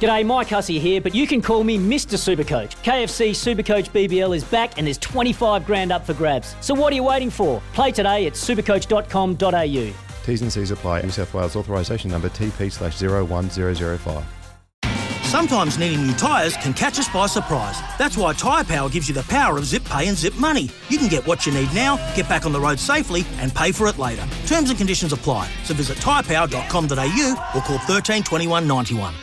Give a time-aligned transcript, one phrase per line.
[0.00, 2.18] G'day, Mike Hussey here, but you can call me Mr.
[2.18, 2.76] Supercoach.
[2.82, 6.54] KFC Supercoach BBL is back and there's 25 grand up for grabs.
[6.60, 7.62] So what are you waiting for?
[7.72, 9.94] Play today at supercoach.com.au.
[10.26, 11.02] T's and C's apply.
[11.02, 14.24] New South Wales authorisation number TP slash 01005.
[15.26, 17.80] Sometimes needing new tyres can catch us by surprise.
[17.98, 20.70] That's why Tyre Power gives you the power of zip pay and zip money.
[20.88, 23.72] You can get what you need now, get back on the road safely, and pay
[23.72, 24.26] for it later.
[24.46, 25.48] Terms and conditions apply.
[25.64, 29.14] So visit tyrepower.com.au or call 13 21 91.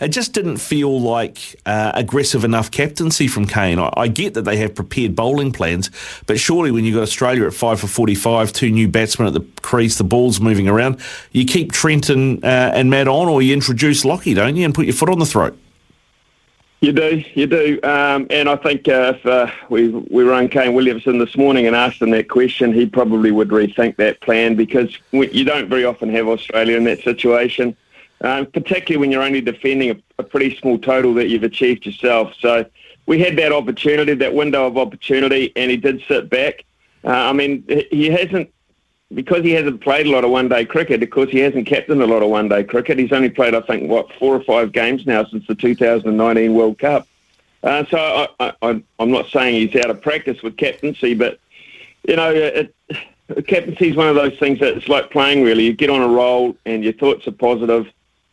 [0.00, 3.80] It just didn't feel like uh, aggressive enough captaincy from Kane.
[3.80, 5.90] I, I, get that they have prepared bowling plans,
[6.26, 9.44] but surely when you've got Australia at 5 for 45, two new batsmen at the
[9.60, 11.00] crease, the ball's moving around,
[11.32, 14.72] you keep Trent and, uh, and Matt on or you introduce Lockie, don't you, and
[14.72, 15.58] put your foot on the throat?
[16.80, 17.80] You do, you do.
[17.82, 21.74] Um, and I think uh, if uh, we, we rang Kane Williamson this morning and
[21.74, 26.08] asked him that question, he probably would rethink that plan because you don't very often
[26.10, 27.76] have Australia in that situation
[28.20, 32.32] um, particularly when you're only defending a, a, pretty small total that you've achieved yourself.
[32.40, 32.64] So
[33.06, 36.64] we had that opportunity, that window of opportunity, and he did sit back.
[37.04, 38.52] Uh, I mean, he hasn't,
[39.14, 42.06] because he hasn't played a lot of one-day cricket, of course he hasn't captained a
[42.06, 42.98] lot of one-day cricket.
[42.98, 46.78] He's only played, I think, what, four or five games now since the 2019 World
[46.78, 47.06] Cup.
[47.62, 51.38] Uh, so I, I'm not saying he's out of practice with captaincy, but,
[52.06, 52.74] you know, it,
[53.46, 55.64] captaincy is one of those things that it's like playing, really.
[55.64, 57.86] You get on a roll and your thoughts are positive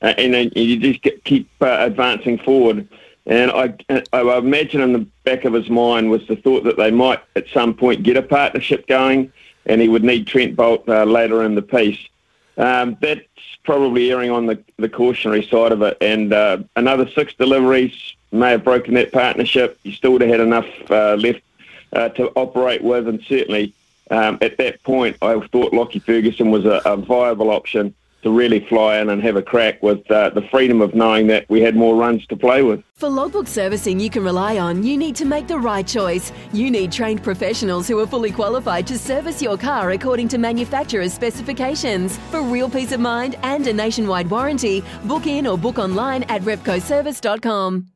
[0.05, 2.87] uh, and then you just get, keep uh, advancing forward.
[3.25, 3.73] And I,
[4.13, 7.47] I imagine in the back of his mind was the thought that they might at
[7.49, 9.33] some point get a partnership going,
[9.65, 11.97] and he would need Trent Boult uh, later in the piece.
[12.55, 13.21] Um, that's
[13.63, 15.97] probably erring on the, the cautionary side of it.
[16.01, 19.79] And uh, another six deliveries may have broken that partnership.
[19.81, 21.41] You still would have had enough uh, left
[21.93, 23.73] uh, to operate with, and certainly
[24.11, 28.65] um, at that point, I thought Lockie Ferguson was a, a viable option to really
[28.67, 31.75] fly in and have a crack with uh, the freedom of knowing that we had
[31.75, 32.83] more runs to play with.
[32.95, 36.31] For logbook servicing you can rely on, you need to make the right choice.
[36.53, 41.13] You need trained professionals who are fully qualified to service your car according to manufacturer's
[41.13, 42.17] specifications.
[42.31, 46.41] For real peace of mind and a nationwide warranty, book in or book online at
[46.41, 47.87] repcoservice.com.